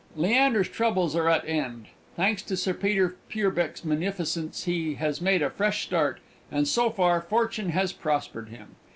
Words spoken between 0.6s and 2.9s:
troubles are at end. Thanks to Sir